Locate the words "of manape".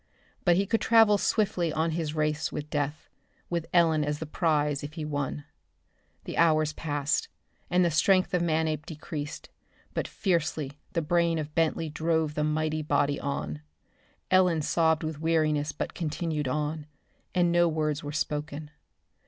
8.33-8.87